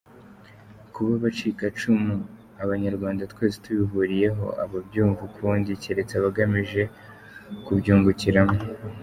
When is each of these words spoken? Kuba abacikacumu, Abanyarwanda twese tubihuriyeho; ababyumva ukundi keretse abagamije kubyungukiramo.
Kuba 0.93 1.11
abacikacumu, 1.19 2.15
Abanyarwanda 2.63 3.23
twese 3.31 3.55
tubihuriyeho; 3.63 4.45
ababyumva 4.63 5.21
ukundi 5.29 5.69
keretse 5.83 6.13
abagamije 6.17 6.81
kubyungukiramo. 7.65 8.57